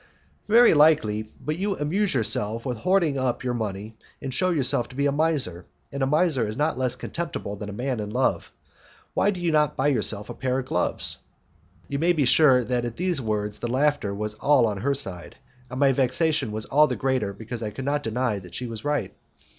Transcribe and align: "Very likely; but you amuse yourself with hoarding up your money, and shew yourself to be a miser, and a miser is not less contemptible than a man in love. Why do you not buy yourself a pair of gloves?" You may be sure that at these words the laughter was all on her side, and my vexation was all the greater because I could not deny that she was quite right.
"Very 0.47 0.73
likely; 0.73 1.29
but 1.39 1.57
you 1.57 1.77
amuse 1.77 2.15
yourself 2.15 2.65
with 2.65 2.77
hoarding 2.79 3.19
up 3.19 3.43
your 3.43 3.53
money, 3.53 3.99
and 4.19 4.33
shew 4.33 4.51
yourself 4.51 4.89
to 4.89 4.95
be 4.95 5.05
a 5.05 5.11
miser, 5.11 5.67
and 5.91 6.01
a 6.01 6.07
miser 6.07 6.47
is 6.47 6.57
not 6.57 6.75
less 6.75 6.95
contemptible 6.95 7.55
than 7.55 7.69
a 7.69 7.71
man 7.71 7.99
in 7.99 8.09
love. 8.09 8.51
Why 9.13 9.29
do 9.29 9.39
you 9.39 9.51
not 9.51 9.77
buy 9.77 9.89
yourself 9.89 10.27
a 10.27 10.33
pair 10.33 10.57
of 10.57 10.65
gloves?" 10.65 11.17
You 11.87 11.99
may 11.99 12.13
be 12.13 12.25
sure 12.25 12.63
that 12.63 12.83
at 12.83 12.95
these 12.97 13.21
words 13.21 13.59
the 13.59 13.67
laughter 13.67 14.11
was 14.11 14.33
all 14.33 14.65
on 14.65 14.77
her 14.77 14.95
side, 14.95 15.35
and 15.69 15.79
my 15.79 15.91
vexation 15.91 16.51
was 16.51 16.65
all 16.65 16.87
the 16.87 16.95
greater 16.95 17.31
because 17.31 17.61
I 17.61 17.69
could 17.69 17.85
not 17.85 18.01
deny 18.01 18.39
that 18.39 18.55
she 18.55 18.65
was 18.65 18.81
quite 18.81 18.89
right. 18.89 19.13